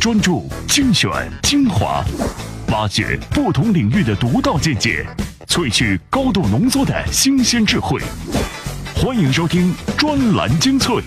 [0.00, 1.10] 专注、精选、
[1.42, 2.04] 精华，
[2.68, 5.04] 挖掘不同领域的独到见解，
[5.48, 8.00] 萃取高度浓缩的新鲜智慧。
[8.94, 11.02] 欢迎收听专栏精粹。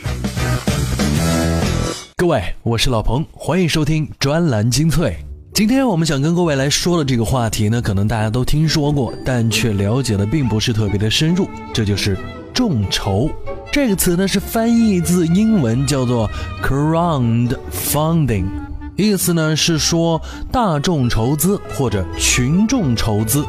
[2.17, 5.15] 各位，我是老彭，欢迎收听专栏精粹。
[5.53, 12.17] 今天我们想跟各位来说的这个话题呢，可能大家都听说过，但却了解的并不是特别的深入，这就是
[12.53, 13.31] 众筹。
[13.71, 16.29] 这个词呢是翻译自英文，叫做
[16.61, 18.43] crowdfunding，
[19.01, 23.43] 意思呢是说大众筹资或者群众筹资。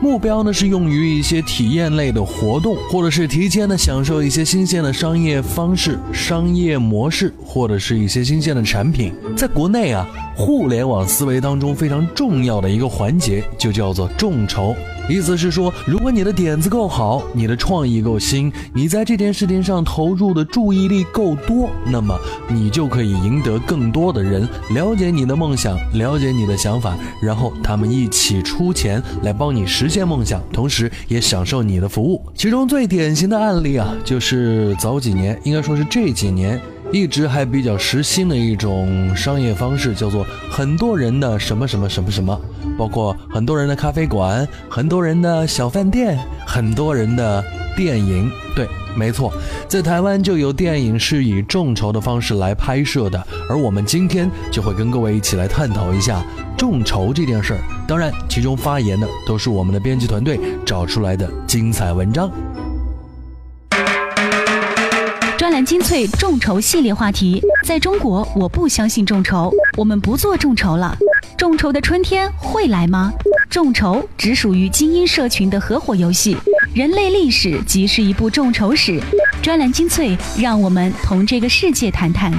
[0.00, 9.14] 目标呢是用于一些体验类的活动，或者是提前的享受一些新鲜的商业方式、商业模式，或者是一些新鲜的产品。
[9.36, 14.74] 在国内啊，互联网思维当中非常重要的一个环节就叫做众筹。
[15.08, 22.16] 意思是说，如果你的点子够好，你的创意够新，你在这件事情上投入的注意力够多，那么
[22.48, 32.24] 你就可以赢得更多的人了解你的梦想，了解你的想法，然后他们一起出钱来帮你实现梦想，同时也享受你的服务。
[32.34, 36.60] 其中最典型的案例啊，就是早几年，应该说是这几年。
[36.92, 42.38] 一直还比较时兴的一种商业方式，叫做很多人的什么什么什么什么，
[42.78, 47.42] 包括很多人的咖啡馆、很多人的小饭店、很多人的
[47.76, 48.30] 电影。
[48.54, 49.32] 对，没错，
[49.66, 56.22] 在台湾就有电影是以众筹的方式来拍摄的，而我们今天就会跟各位一起来探讨一下
[56.56, 57.60] 众筹这件事儿。
[57.88, 62.30] 当然，其中发言的都是我们的编辑团队找出来的精彩文章。
[65.64, 70.96] 精粹众筹系列话题，在中国，我不相信众筹，我们不做众筹了。
[71.36, 73.12] 众筹的春天会来吗？
[73.50, 76.36] 众筹只属于精英社群的合伙游戏，
[76.74, 79.00] 人类历史即是一部众筹史。
[79.42, 82.32] 专栏精粹，让我们同这个世界谈谈。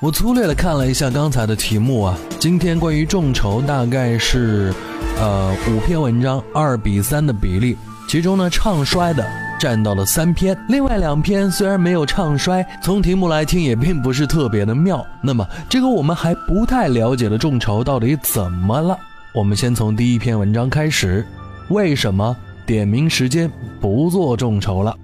[0.00, 4.72] 我粗略的看了一下刚才的题目啊，今天关于众筹大概是，
[5.20, 7.76] 呃，五篇文章，二比三的比例，
[8.08, 9.26] 其中呢唱衰的。
[9.58, 15.04] 占到了三篇，另外两篇虽然没有唱衰，从题目来听也并不是特别的妙。
[15.20, 18.96] 那么这个我们还不太了解的众筹到底怎么了？
[19.34, 21.26] 我们先从第一篇文章开始。
[21.70, 24.96] 为什么点名时间不做众筹了？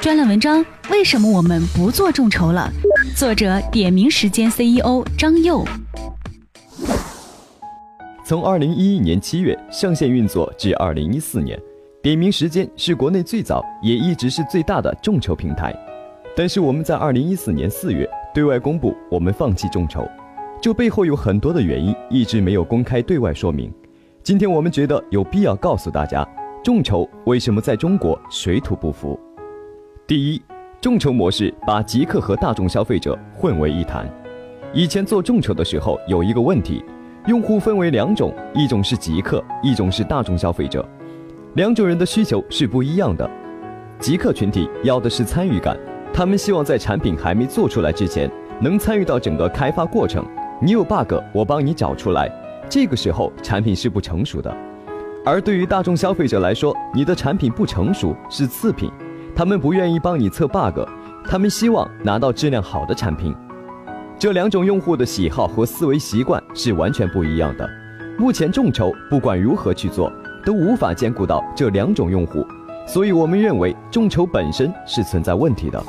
[0.00, 2.72] 专栏文章：为什么我们不做众筹了？
[3.14, 5.64] 作者：点名时间 CEO 张佑。
[8.24, 11.60] 从二零一一年七月上线运作至二零一四年。
[12.02, 15.70] 点名时间是国内最早也一直是最大的众筹平台，
[16.34, 20.08] 但是我们在二零一四年四月对外公布我们放弃众筹，
[20.62, 23.70] 这背后有很多的原因，一直没有公开对外说明。
[24.22, 26.26] 今天我们觉得有必要告诉大家，
[26.64, 29.20] 众筹为什么在中国水土不服。
[30.06, 30.40] 第一，
[30.80, 34.08] 众筹模式把极客和大众消费者混为一谈。
[34.72, 36.82] 以前做众筹的时候有一个问题，
[37.26, 40.82] 用户分为两种，一种是极客，一种是大众消费者。
[41.54, 43.28] 两种人的需求是不一样的，
[43.98, 45.76] 极客群体要的是参与感，
[46.14, 48.30] 他们希望在产品还没做出来之前，
[48.60, 50.24] 能参与到整个开发过程。
[50.62, 52.30] 你有 bug，我帮你找出来。
[52.68, 54.56] 这个时候产品是不成熟的。
[55.24, 58.88] 而对于大众消费者来说，你的产品不成熟是次品，
[59.34, 60.88] 他们不愿意帮你测 bug，
[61.26, 63.34] 他们希望拿到质量好的产品。
[64.20, 67.68] 这两种用户的喜好和思维习惯是完全不一样的。
[68.16, 70.12] 目前众筹不管如何去做。
[70.44, 72.46] 都无法兼顾到这两种用户，
[72.86, 75.82] 所以我们认为众筹本身是存在问题的。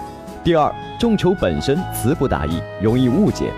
[0.43, 3.51] 第二，众筹本身词不达意，容易误解。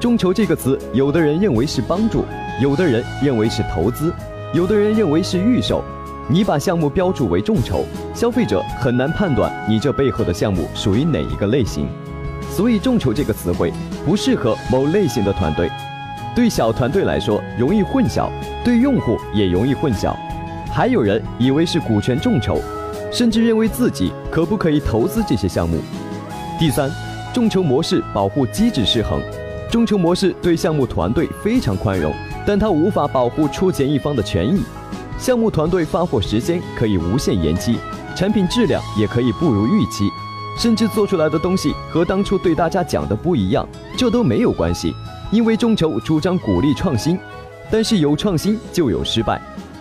[0.00, 2.24] 众筹这个词，有的人认为是帮助，
[2.60, 4.12] 有的人认为是投资，
[4.54, 5.82] 有的人认为是预售。
[6.30, 11.88] 你把项目标注为众筹，消费者很难判断你这背后的项目属于哪一个类型。
[12.50, 13.72] 所以，众筹这个词汇
[14.04, 15.70] 不适合某类型的团队。
[16.34, 18.30] 对小团队来说容易混淆，
[18.64, 20.14] 对用户也容易混淆。
[20.72, 22.60] 还有人以为是股权众筹，
[23.12, 25.80] 甚至认为自己可不可以投资这些项目。
[26.58, 26.90] 第三，
[27.34, 29.20] 众筹模式保护机制失衡。
[29.70, 32.12] 众筹模式对项目团队非常宽容，
[32.46, 34.62] 但它无法保护出钱一方的权益。
[35.18, 37.76] 项目团队发货时间可以无限延期，
[38.14, 40.08] 产品质量也可以不如预期，
[40.56, 44.94] 甚至做出来的东西和当初对大家讲的不一样，这都没有关系。
[45.30, 47.18] 因为众筹主张鼓励创新，
[47.70, 49.40] 但是有创新就有失败，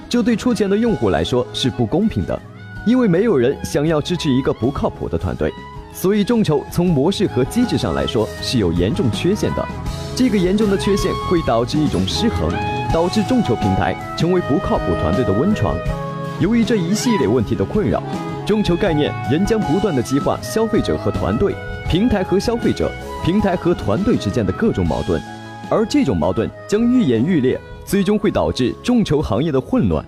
[0.09, 2.37] 这对出钱的用户来说是不公平的。
[2.85, 5.51] 因为没有人想要支持一个不靠谱的团队，
[5.93, 9.65] 所以众筹从模式和机制上来说是有严重缺陷的。
[10.15, 12.49] 这个严重的缺陷会导致一种失衡，
[12.93, 15.75] 导致众筹平台成为不靠谱团队的温床。
[16.41, 18.03] 由于这一系列问题的困扰，
[18.45, 21.55] 众筹概念仍将不断的激化消费者和团队。
[21.89, 22.91] 平台和消费者、
[23.23, 25.21] 平台和团队之间的各种矛盾，
[25.69, 30.05] 而这种矛盾将愈演愈烈，最终会导致众筹行业的混乱。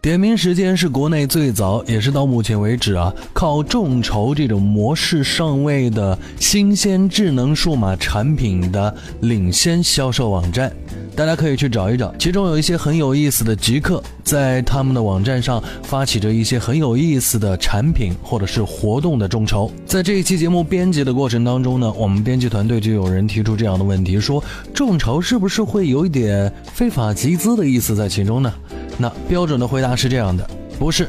[0.00, 10.72] 点名时间是国内最早，也是到目前为止啊，靠众筹这种模式上位的新鲜智能数码产品的领先销售网站。
[11.14, 19.70] 大家可以去找一找，其中有一些很有意思的极客，在他们的网站上发起着一些很有意思的产品或者是活动的众筹。
[19.84, 24.42] 在这一期节目编辑的过程当中呢，我们编辑团队就有人提出这样的问题：说
[24.72, 28.52] 众筹是不是会有一点非法集资的意思在其中呢？
[28.96, 30.48] 那标准的回答是这样的，
[30.78, 31.08] 不是，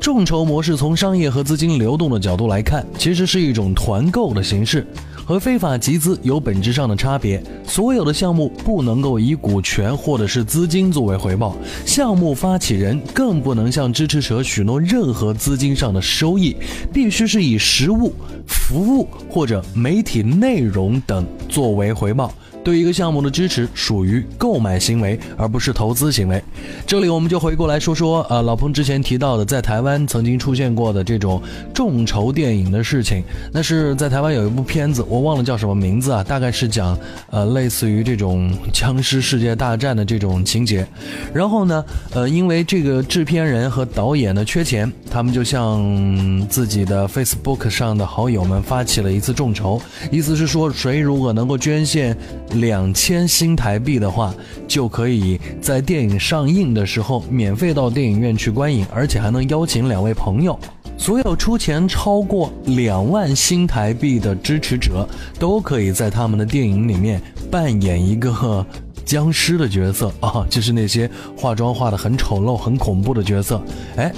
[0.00, 4.86] 众筹模式从商业和资金流动的角度来看，其实是一种团购的形式，
[5.30, 7.40] 和非法集资有本质上的差别。
[7.64, 11.54] 所有的项目不能够以股权或者是资金作为回报，
[11.86, 16.56] 项目发起人更不能向支持者许诺任何资金上的收益，
[16.92, 18.12] 必须是以实物、
[18.44, 22.34] 服务或者媒体内容等作为回报。
[22.62, 26.42] 对一个项目的支持属于购买行为，而不是投资行为。
[26.86, 31.40] 这里我们就回过来说说，呃，老彭之前提到的，在台湾曾经出现过的这种
[31.74, 33.22] 众筹电影的事情。
[33.52, 36.98] 那是在台湾有一部片子，我忘了叫什么名字啊，大概是讲，
[37.30, 40.86] 呃，类似于这种僵尸世界大战的这种情节。
[41.32, 49.80] 然后呢，呃，因为这个制片人和导演呢缺钱，他们就向自己的 Facebook 上的好友们发起了一次众筹，
[50.10, 52.14] 意思是说，谁如果能够捐献。
[52.54, 54.34] 两千新台币的话，
[54.66, 60.58] 就可以在电影上映的时候免费到电影院去观影，而且还能邀请两位朋友。
[60.98, 65.08] 所有出钱超过两万新台币的支持者，
[65.38, 68.64] 都可以在他们的电影里面扮演一个
[69.04, 73.62] 僵尸的角色啊，就是那些化妆化的很丑陋、很恐怖的角色。
[73.96, 74.12] 哎。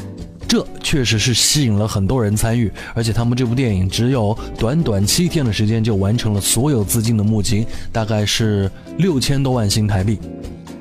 [0.53, 10.19] 这确实是吸引了很多人参与，而且他们这部电影只有短短七天的时间就完成了所有资金的募集，大概是六千多万新台币。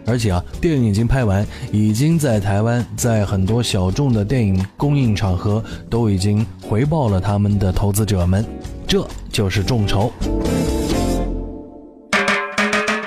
[0.05, 8.45] 而且啊，电影已经拍完，已经在台湾在很多小众的电影公映场合都已经回报了他们的投资者们。
[8.85, 10.11] 这就是众筹。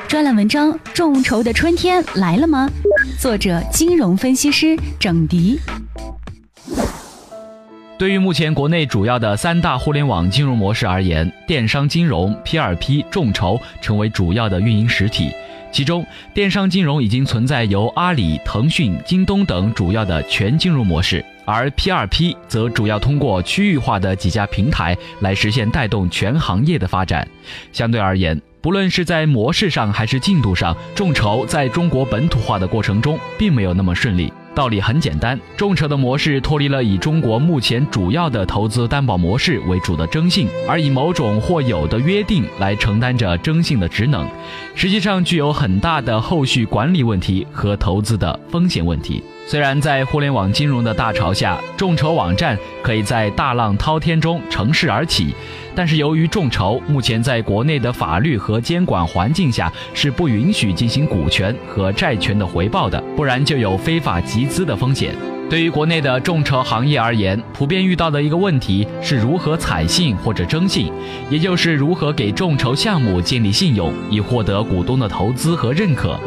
[0.09, 2.71] 专栏文章：众筹的春天来了吗？
[3.21, 5.61] 作者：金融分析师整迪。
[7.97, 15.31] 对于目前国内主要的三大互联网金融模式而言，电商金融、P2P、众筹成为主要的运营实体。
[15.71, 27.27] 其中，电商金融已经存在由阿里、腾讯、京东等主要的全金融模式，而 P2P 则主要通过区域化的几家平台来实现带动全行业的发展。
[27.73, 34.33] 相对而言，不论是在模式上还是进度上，众筹在中国本土化的过程中并没有那么顺利。
[34.55, 44.27] 道理很简单，众筹的模式脱离了以中国目前主要的投资担保模式为主的征信，而以某种或有的约定来承担着征信的职能，
[44.77, 49.21] 实际上具有很大的后续管理问题和投资的风险问题。
[49.47, 55.35] 虽然在互联网金融的大潮下，众筹网站可以在大浪滔天中乘势而起，
[55.75, 65.15] 但是由于众筹目前在国内的法律和监管环境下是不允许进行股权和债权的回报的，不然就有非法集资的风险。
[65.51, 70.91] 对于国内的众筹行业而言，普遍遇到的一个问题是如何采信或者征信，
[71.29, 76.19] 也就是如何给众筹项目建立信用，以获得股东的投资和认可。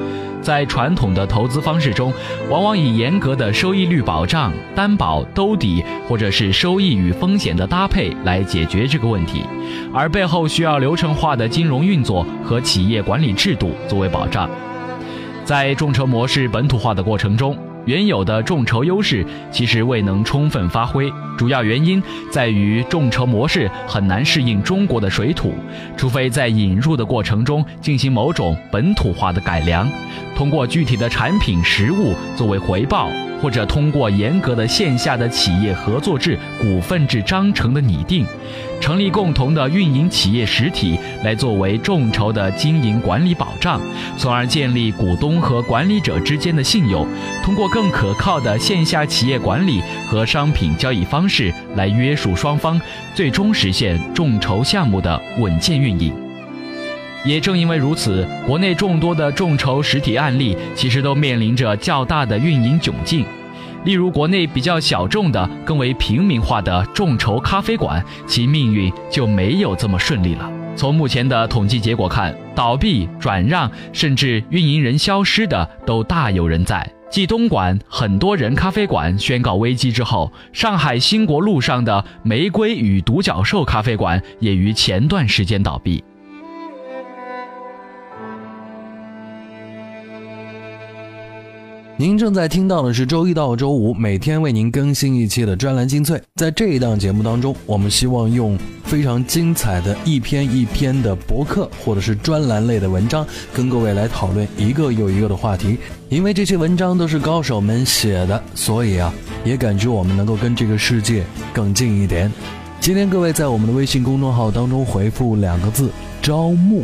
[0.48, 2.14] 在传统的投资方式中，
[2.50, 9.44] 往往以严格的收益率保障、担保、兜底，或者是收益与风险的搭配来解决这个问题，
[9.94, 14.50] 而背后需要流程化的金融运作和企业管理制度作为保障。
[15.44, 25.54] 在众筹模式本土化的过程中，原有的众筹优势其实未能充分发挥，主要原因在于众筹模式很难适应中国的水土，
[25.96, 29.90] 除非在引入的过程中进行某种本土化的改良，
[30.36, 33.10] 通过具体的产品实物作为回报。
[33.42, 38.26] 或者通过严格的线下的企业合作制、股份制章程的拟定，
[38.82, 43.80] 成立共同的运营企业实体来作为众筹的经营管理保障，
[44.18, 47.08] 从而建立股东和管理者之间的信用。
[47.44, 52.80] 通过更可靠的线下企业管理和商品交易方式来约束双方，
[53.14, 56.27] 最终实现众筹项目的稳健运营。
[57.28, 63.26] 也正因为如此，国内众多的众筹实体案例其实都面临着较大的运营窘境。
[63.84, 70.50] 例如，国内比较小众的、更为平民化的众筹咖啡馆，其命运就没有这么顺利了。
[70.74, 76.90] 从目前的统计结果看，倒闭、转让，甚至运营人消失的都大有人在。
[77.10, 86.02] 继东莞很多人咖啡馆宣告危机之后，上海兴国路上的玫瑰与独角兽咖啡馆也于前段时间倒闭。
[92.00, 96.22] 您正在听到的是周一到周五每天为您更新一期的专栏精粹。
[96.36, 105.76] 在这一档节目当中，我们希望用非常精彩的一篇一篇的博客或者是专栏类的文章，跟各位来讨论一个又一个的话题。
[106.08, 109.12] 因为这些文章都是高手们写的，所以啊，
[109.44, 112.32] 也感觉我们能够跟这个世界更近一点。
[112.80, 115.90] 今天各位在我们的微信公众号当中回复两个字
[116.22, 116.84] “招募”，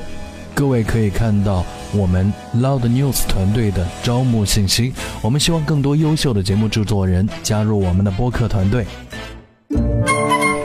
[0.56, 1.64] 各位可以看到。
[1.96, 8.86] 我们 Loud News 团队的招募信息，我们希望更多优秀的节目制作人加入我们的播客团队。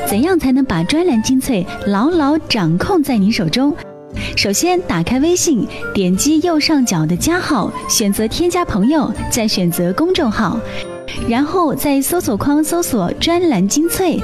[0.07, 3.75] 怎样才能把专栏精粹牢牢掌控在你手中？
[4.37, 10.59] 首先，打开微信，点击右上角的加号，选择添加朋友，再选择公众号，
[11.29, 14.19] 然后在搜索框搜索“专栏精粹”，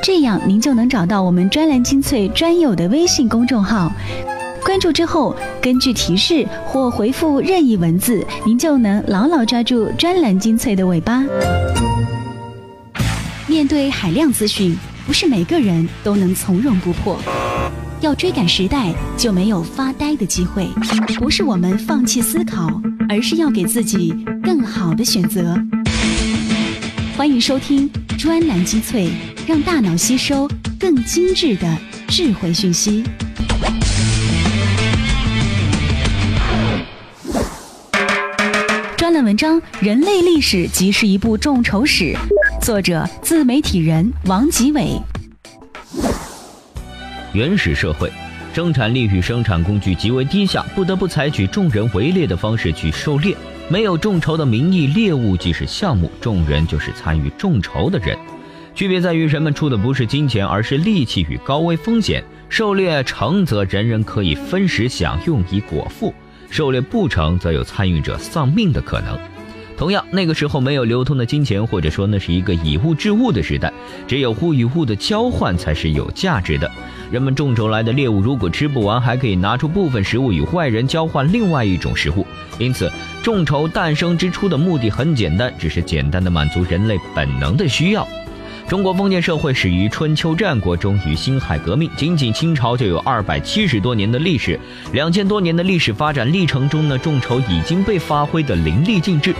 [0.00, 3.92] 这样您就能找到我们专栏精粹专有的微信公众号。
[4.70, 11.24] 关注之后，根据提示或回复任意文字，您就能牢牢抓住专栏精粹的尾巴。
[13.48, 17.18] 面对海量资讯，不是每个人都能从容不迫。
[18.00, 20.68] 要追赶时代，就没有发呆的机会。
[21.18, 25.60] 不是我们放弃思考，而是要给自己更好的选择。
[27.16, 29.10] 欢迎收听专栏精粹，
[29.48, 30.48] 让大脑吸收
[30.78, 33.02] 更精致的智慧讯息。
[39.24, 42.04] 文章《人类历史即是一部众筹史》，
[42.60, 45.00] 作者自媒体人王吉伟。
[47.32, 48.10] 原始社会，
[48.54, 53.36] 生产力与生产工具极为低下，不得不采取众人围猎的方式去狩猎。
[53.68, 58.16] 没有众筹的名义，猎物即是项目，众人就是参与众筹的人。
[58.74, 62.24] 区别在于，人们出的不是金钱，而是力气与高危风险。
[62.48, 66.12] 狩猎成则人人可以分食享用以果腹。
[66.50, 69.18] 狩猎不成，则有参与者丧命的可能。
[69.76, 73.72] 同样，那个时候没有流通的金钱，或者说那是一个以物治物的时代，
[74.06, 76.70] 只有物与物的交换才是有价值的。
[77.10, 82.26] 人们众筹来的猎物，如果吃不完，还可以拿出部分食物与外人交换另外一种食物。
[82.58, 82.92] 因此，
[83.22, 88.06] 众筹诞生之初的目的很简单，只是简单的满足人类本能的需要。
[88.70, 91.90] 中国封建社会始于春秋战国，终于辛亥革命。
[91.96, 94.56] 仅仅清朝就有二百七十多年的历史，
[94.92, 99.34] 两千多年的历史发展历程中呢，众筹已经被发挥的淋漓尽致。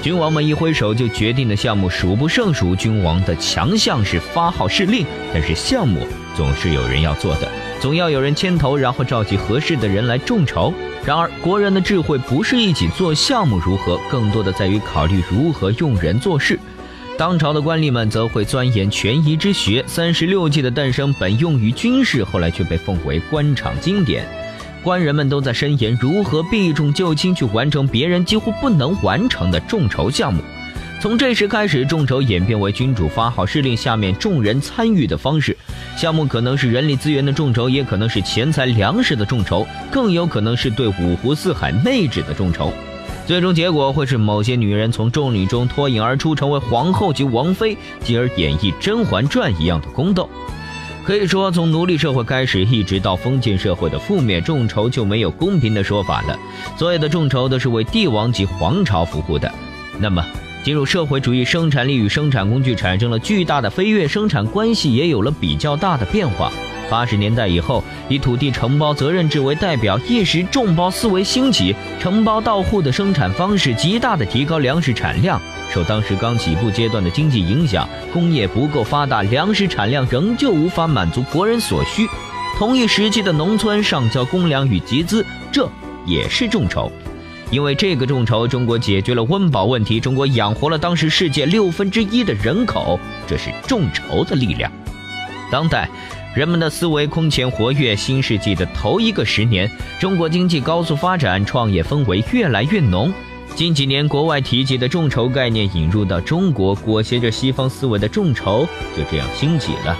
[0.00, 7.50] 君王们一挥手就决定的项目数不胜数，君王的强项是发号施令，但是项目总是有人要做的，
[7.80, 10.72] 总要有人牵头，然后召集合适的人来众筹。
[11.04, 16.56] 然而，国人的智慧不是一起做项目如何，更多的在于考虑如何用人做事。
[17.18, 24.26] 当朝的官吏们则会钻研权宜之学，三十六计的诞生本用于军事，后来却被奉为官场经典。
[24.82, 30.42] 官人们都在深研如何避重就轻去完成别人几乎不能完成的众筹项目。
[31.00, 35.56] 从这时开始，众筹演变为君主发号施令，下面众人参与的方式。
[35.96, 42.70] 项目可能是人力资源的众筹，也可能是钱财粮食的众筹，更有可能是对五湖四海内指的众筹。
[43.26, 50.30] 最终结果会是某些女人从众女中脱颖而出，成为皇后及王妃，继而演绎《甄嬛传》一样的宫斗。
[51.04, 56.38] 可以说，从奴隶社会开始，一直到封建社会的覆灭，众筹就没有公平的说法了。
[56.76, 59.52] 所有的众筹都是为帝王及皇朝服务的。
[59.98, 60.24] 那么，
[60.62, 66.52] 进入社会主义，生产力与生产工具产生了巨大的飞跃，生产关系也有了比较大的变化。
[66.88, 75.40] 八十年代以后，以土地承包责任制为代表，一时众包思维兴起，承包到户的生产方式极大的提高粮食产量。
[75.70, 82.08] 受当时刚起步阶段的经济影响，工业不够发达，粮食产量仍旧无法满足国人所需。
[82.56, 85.68] 同一时期的农村上交公粮与集资，这
[86.06, 86.90] 也是众筹。
[87.50, 92.98] 因为这个众筹，中国解决了温饱问题，中国养活了当时世界六分之一的人口。
[93.26, 94.70] 这是众筹的力量。
[95.50, 95.88] 当代。
[96.36, 97.96] 人们的思维空前活跃。
[97.96, 103.10] 新世纪的头一个十年，中国经济高速发展，创业氛围越来越浓。
[103.54, 109.96] 近几年，国外提及的众筹概念引入到中国，裹挟着西方思维的众筹就这样兴起了。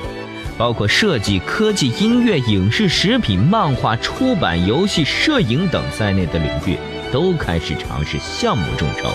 [0.59, 6.77] 包括设计、科技、音乐、影视、食品、漫画、出版、游戏、摄影等在内的领域，
[7.11, 9.09] 都开始尝试项目众筹。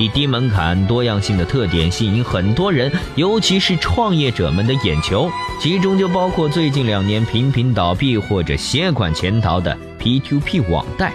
[0.00, 5.30] 以低门槛、多样性的特点吸引很多人，尤其是创业者们的眼球。
[5.60, 11.12] 其中就包括最近两年频频倒闭或者携款潜逃的 P2P 网贷。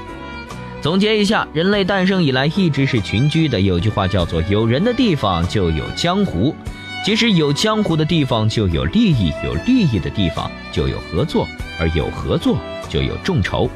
[0.84, 3.60] 总结一下，人类诞生以来一直是群居的。
[3.60, 6.56] 有句话叫做“有人的地方就有江湖”，
[7.04, 11.48] 其实有江湖的地方就有利益，有利益的地方就有合作，
[11.80, 13.68] 而有合作就有众筹。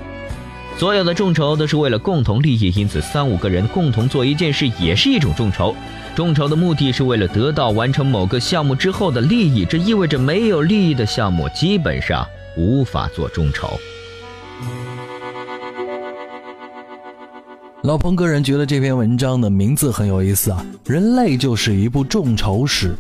[0.80, 5.76] 所有的众筹都是为了共同利益，因此三五个人共同做一件事也是一种众筹。
[6.16, 13.78] 众筹的目的是为了得到完成某个项目之后的利益，这意味着没有利益的项目基本上无法做众筹。
[17.84, 22.96] 老彭个人觉得这篇文章的名字很有意思啊，人类就是一部众筹史。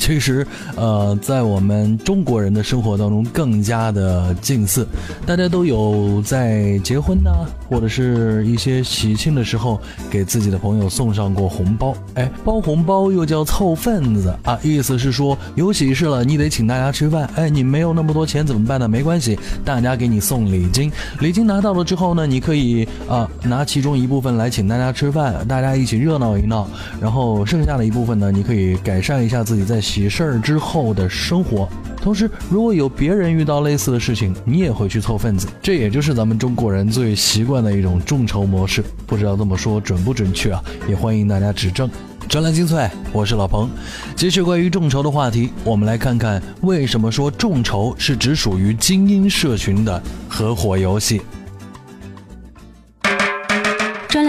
[0.00, 0.44] 其实，
[0.76, 4.84] 呃，在我们中国人的生活当中更加的近似，
[5.26, 9.78] 大家都有在结婚呐，或者是一些喜庆的时候，
[10.10, 11.94] 给自己的朋友送上过红包。
[12.14, 17.28] 哎，包红包又叫凑份子啊，意思是说有喜事了，你得请大家吃饭。
[17.36, 18.88] 哎，你没有那么多钱怎么办呢？
[18.88, 20.90] 没关系，大家给你送礼金，
[21.20, 26.66] 礼金拿到了之后呢，你可以啊拿其中一部分来请大家吃饭，大家一起热闹一闹，
[27.00, 29.78] 然后剩下的一部分呢，你可以改善一下自己在。
[29.90, 31.68] 喜事儿之后的生活，
[32.00, 38.84] 同时如果有别人遇到类似的事情，你也会去凑份子，这也就是咱们中国人最习惯的一种众筹模式。
[39.04, 40.62] 不知道这么说准不准确啊？
[40.88, 41.90] 也欢迎大家指正。
[42.28, 43.68] 专栏精粹，我是老彭。
[44.14, 51.20] 继续关于众筹的话题，我们来看看为什么说众筹是只属于精英社群的合伙游戏。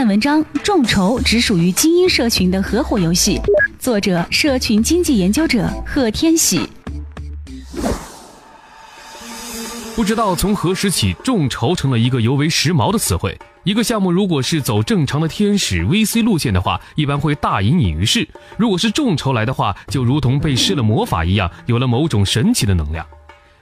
[0.07, 3.39] 文章：众筹只属于精英社群的合伙游戏。
[3.77, 6.67] 作者：社群经济研究者贺天喜。
[9.95, 13.37] 不知道从何时起，众筹成了一个尤为时髦的词汇。
[13.63, 18.25] 一个项目如果是走正常的天使 VC 路线的话，一般会大隐隐于市；
[18.57, 23.05] 如果是众筹来的话，就如同被施了魔法一样，有了某种神奇的能量。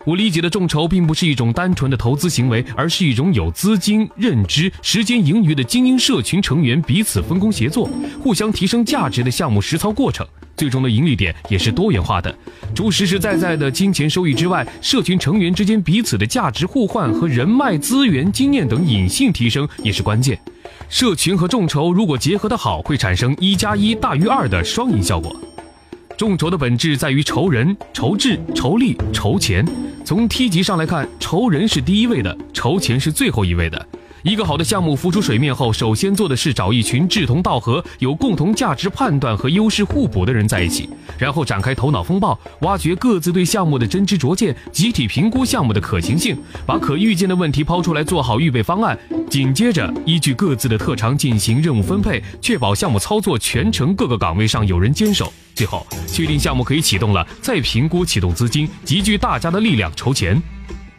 [0.10, 7.88] 我理解的众筹并不是一种单纯的投资行为，而是一种有资金、认知、时间盈余的精英社群成员彼此分工协作、
[8.20, 10.26] 互相提升价值的项目实操过程。
[10.58, 12.36] 最终的盈利点也是多元化的，
[12.74, 20.36] 除实实在在的金钱收益之外，社群成员之间彼此的价值互换和人脉资源、经验等隐性提升也是关键。
[20.90, 25.40] 社群和众筹如果结合得好，会产生一加一大于二的双赢效果。
[26.20, 29.66] 众筹的本质在于筹人、筹智、筹力、筹钱。
[30.04, 33.88] 从梯级上来看，筹人是第一位的，筹钱是最后一位的。
[34.24, 48.98] 一个好的项目浮出水面后，首先做的是找一群志同道合、有共同价值判断和优势互补的人在一起，然后展开头脑风暴，挖掘各自对项目的真知灼见，集体评估项目的可行性，把可预见的问题抛出来，做好预备方案。
[49.30, 55.32] 紧接着，依据各自的特长进行任务分配，确保项目操作全程各个岗位上有人坚守。
[55.56, 60.42] 最后，确定项目可以启动了，再评估启动资金，集聚大家的力量筹钱。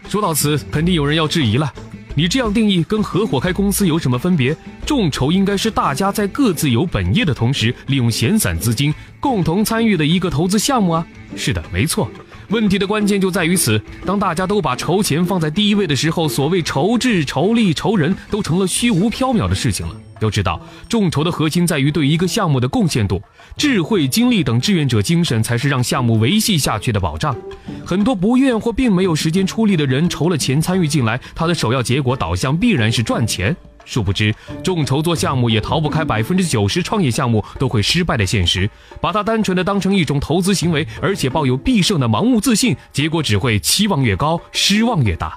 [0.09, 1.71] 说到此，肯定有人要质疑了。
[2.15, 4.57] 你这样定义跟合伙开公司有什么分别？
[4.85, 11.07] 众筹应该是大家在各自有本业的同时，利用闲散资金共同参与的一个投资项目啊。
[11.37, 12.11] 是的，没错。
[12.49, 19.95] 问题的关键就在于此：当大家都把筹钱放在第一位的时候，所谓筹智、筹力、筹人都成了虚无缥缈的事情了。
[20.21, 23.21] 要知道，众筹的核心在于对一个项目的贡献度，
[23.57, 27.37] 智慧、精力等志愿者精神才是让项目维系下去的保障。
[27.85, 33.57] 很多不愿或并没有时间出力的人，筹了钱参与进来，他的首要结果导向必然是赚钱。
[33.87, 38.69] 殊不知，众筹做项目也逃不开百分之九十创业项目都会失败的现实。
[39.01, 45.37] 把它单纯的当成一种投资行为，而且抱有必胜的盲目自信，结果只会期望越高，失望越大。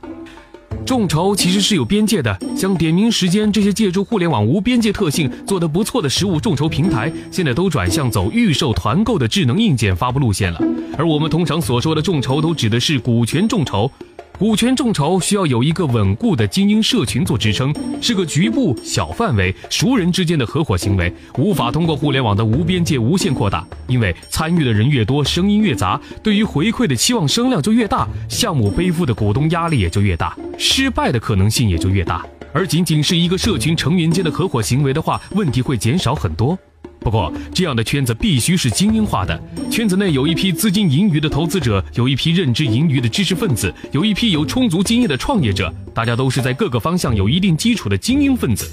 [0.86, 10.60] 众筹其实是有边界的，像点名时间这些借助互联网无边界特性做得不错的实物众筹平台，现在都转向走预售团购的智能硬件发布路线了。
[10.98, 13.90] 而我们通常所说的众筹，都指的是股权众筹。
[14.40, 23.66] 股权众筹需要有一个稳固的精英社群做支撑，是个局部小范围熟人之间的合伙行为，无法通过互联网的无边界无限扩大。
[23.88, 32.26] 因为参与的人越多，声音越杂，对于回馈的期望声量就越大，项目背负的股东压力也就越大，失败的可能性也就越大。
[32.52, 36.58] 而仅仅是一个社群成员间的合伙行为的话，问题会减少很多。
[37.04, 39.38] 不过，这样的圈子必须是精英化的。
[39.70, 45.72] 圈子内有一批资金盈余的投资者，有一批认知盈余的知识分子，有一批有充足经验的创业者。
[45.94, 48.72] 大家都是在各个方向有一定基础的精英分子。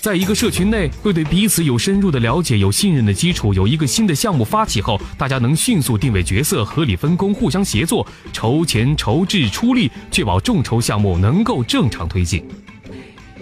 [0.00, 3.52] 在一个社群内，会对彼此有深入的了解，有信任的基础。
[3.52, 12.44] 有一个新的项目发起后，大家能迅速定位角色，合理分工，互相协作，筹钱、筹智、出力，确保众筹项目能够正常推进。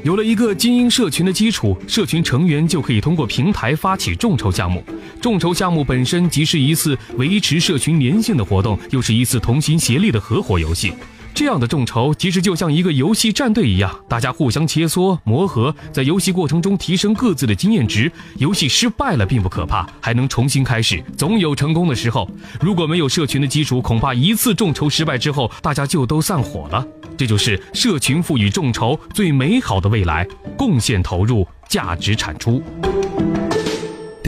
[0.05, 4.83] 有了一个精英社群的基础，社群成员就可以通过平台发起众筹项目。
[5.21, 10.93] 众筹项目本身即是一次维持社群粘性的活动，又是一次同心协力的合伙游戏。
[11.39, 18.11] 这样的众筹其实就像一个游戏战队一样，大家互相切磋磨合，在游戏过程中提升各自的经验值。
[18.39, 22.29] 游戏失败了并不可怕，还能重新开始，总有成功的时候。
[22.61, 26.85] 如果没有社群的基础，恐怕一次众筹失败之后，大家就都散伙了。
[27.17, 32.61] 这就是社群赋予众筹最美好的未来，贡献投入，价值产出。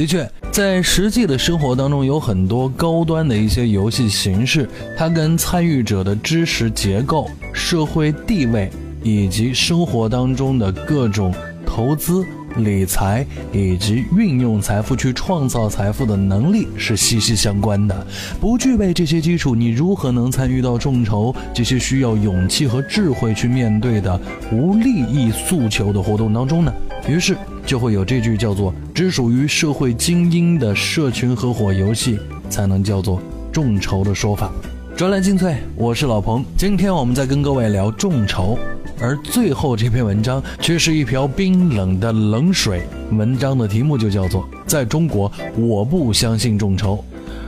[0.00, 8.70] 的确，在实际的生活当中，有很多高端的一些游戏形式，它跟参与者的知识结构、社会地位
[9.02, 11.34] 以及生活当中的各种
[11.66, 12.24] 投资。
[12.56, 18.04] 理财以及运用财富去创造财富的能力是息息相关的。
[18.40, 26.74] 不具备这些基础，你如何能参与到众筹这些需要勇气和智慧去面对的无利益诉求的活动当中呢？
[27.08, 32.18] 于是就会有这句叫做“只属于社会精英的社群合伙游戏
[32.48, 33.20] 才能叫做
[33.52, 34.50] 众筹”的说法。
[34.96, 38.58] 专栏精粹，我是老彭，今天我们在跟各位聊众筹。
[39.00, 42.82] 而最后这篇文章却是一瓢冰冷的冷水。
[43.12, 46.96] 文章的题目就叫做《在中国，我不相信众筹》。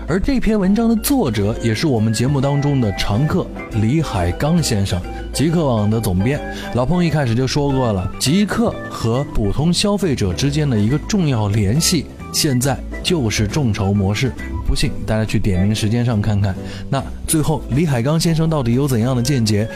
[0.09, 3.47] 而这篇文章的作者也是我们节目当中的常客
[3.81, 5.01] 李海刚先生，
[5.33, 6.41] 极客网的总编。
[6.75, 14.33] 老彭一开始就说过了，极客和普通消费者之间的一个重要联系，现在就是众筹模式。
[14.67, 16.55] 不信，大家去点名时间上看看。
[16.89, 19.69] 那最后，李海刚先生到底有怎样的见解？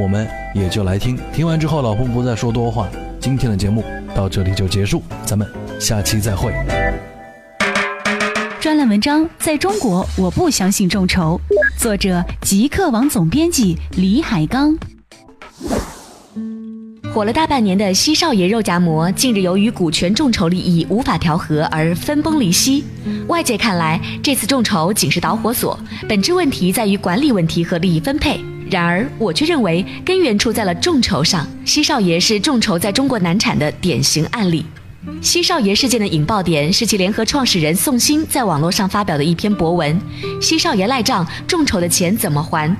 [0.00, 1.18] 我们也就来听。
[1.32, 2.88] 听完之后，老彭不再说多话。
[3.20, 3.82] 今天的节目
[4.14, 6.52] 到这里就结束，咱们下期再会。
[8.84, 11.40] 专栏文章：在中国，我不相信众筹。
[11.78, 14.76] 作者：极客网总编辑李海刚。
[17.10, 22.84] 火了大半年的西少爷肉夹馍，近日由于股权众筹利益无法调和而分崩离析。
[23.26, 28.38] 外界看来，这次众筹仅是导火索，本质问题在于管理问题和利益分配。
[28.70, 31.48] 然而，我却认为根源出在了众筹上。
[31.64, 34.66] 西少爷是众筹在中国难产的典型案例。
[35.20, 40.00] 西少爷事件的引爆点是其联合创始人宋鑫在网络上发表的一篇博文
[40.40, 42.74] ：“西少爷赖账，众筹的钱怎么还？”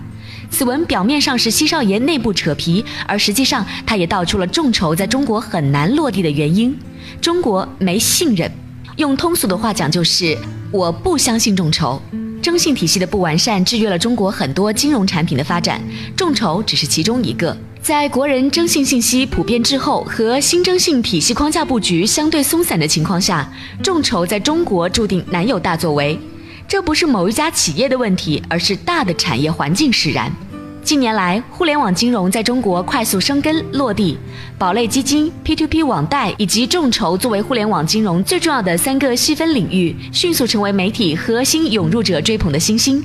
[0.51, 6.77] 此文表面上是西少爷内部扯皮，而实际上他也道出了众筹在中国很难落地的原因：
[7.21, 8.51] 中国没信任。
[8.97, 10.37] 用通俗的话讲，就是
[10.71, 12.01] 我不相信众筹。
[12.41, 15.83] 征信体系的不完善制约了中国很多金融产品的发展，
[16.17, 17.57] 众筹只是其中一个。
[17.85, 23.47] 在国人征信信息普遍滞后和新征信体系框架布局相对松散的情况下，
[23.83, 26.19] 众筹在中国注定难有大作为。
[26.67, 30.33] 这不是某一家企业的问题，而是大的产业环境使然。
[30.83, 34.17] 近年来，互联网金融在中国快速生根落地，
[34.57, 43.05] 保类基金、P2P 网贷以及众筹作为互联网金融最重要的三个细分领域，迅速成为媒体核心涌入者追捧的新星。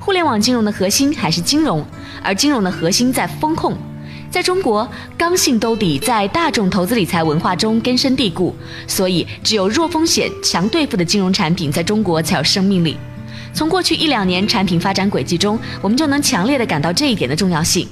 [0.00, 1.86] 互联网金融的核心还是金融，
[2.24, 3.78] 而金融的核心在风控。
[4.36, 8.54] 在中国，刚性兜底在大众投资理财文化中根深蒂固，
[8.86, 12.98] 所以只有弱风险、强兑付的金融产品在中国才有生命力。
[13.54, 17.88] 从过去一两年产品发展轨迹中，我们就能强烈的感到这一点的重要性。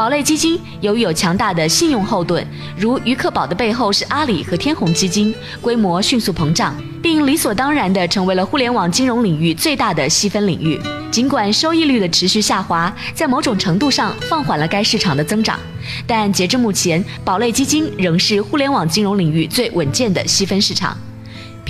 [0.00, 2.42] 保类基金由于有强大的信用后盾，
[2.74, 10.80] 如余克宝的背后是阿里和天弘基金，规模迅速膨胀，并理所当然地成为了互联网金融领域最大的细分领域。
[11.10, 15.60] 尽管收益率的持续下滑，在某种程度上放缓了该市场的增长，
[16.06, 20.96] 但截至目前，保类基金仍是互联网金融领域最稳健的细分市场。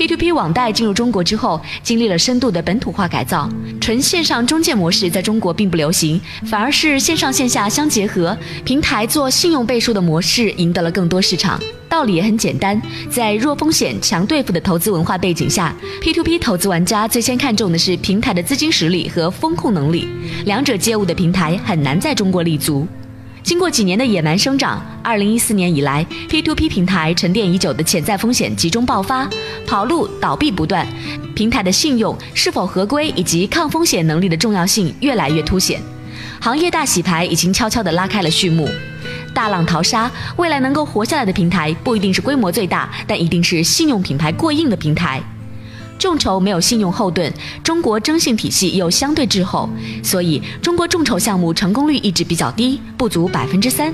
[0.00, 3.46] P2P 网贷进入中国之后，经历了深度的本土化改造，
[3.82, 8.34] 纯线上中介模式在中国并不流行，反而是线上线下相结合，
[8.64, 11.60] 平台做信用背书的模式赢得了更多市场。
[11.86, 20.08] 道理也很简单，在弱风险强兑付的投资文化背景下，P2P 投资玩家最先看重的是平台的资金实力和风控能力，
[20.46, 22.88] 两者皆无的平台很难在中国立足。
[23.42, 29.28] 经过几年的野蛮生长，二零一四年以来，P2P 平台沉淀已久的潜在风险集中爆发，
[29.66, 30.86] 跑路倒闭不断，
[31.34, 35.80] 平台的信用是否合规以及抗风险能力的重要性越来越凸显，
[36.40, 38.68] 行业大洗牌已经悄悄地拉开了序幕，
[39.34, 45.20] 大浪淘沙，未来能够活下来的平台不一定是规模最大，但一定是信用品牌过硬的平台。
[46.00, 47.30] 众筹没有信用后盾，
[47.62, 49.68] 中国征信体系又相对滞后，
[50.02, 53.92] 所以中国众筹项目成功率一直比较低，不足百分之三。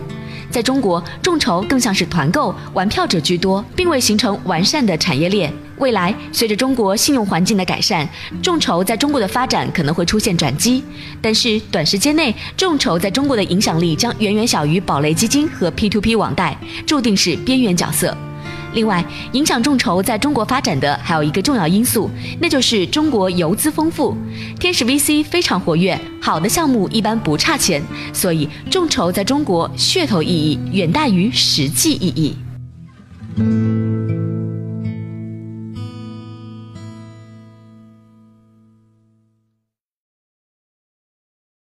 [0.49, 5.53] 在中国，众筹更像是团购，玩票者居多，并未形成完善的产业链。
[5.79, 8.09] 未来，随着中国信用环境的改善，
[8.41, 10.85] 众筹在中国的发展可能会出现转机。
[11.21, 18.17] 但是，短时间内，众筹在中国的影响力将远远小于保雷基金和 P2P 网贷，注定是边缘角色。
[18.77, 24.15] 另外，影响众筹在中国发展的还有一个重要因素，那就是中国游资丰富，
[24.61, 32.37] 天使 VC 非常活跃，好的项目一般不差钱，所以众筹在中国噱头意义远大于实际意义。